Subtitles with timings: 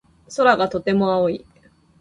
[0.35, 1.45] 空がとても青い。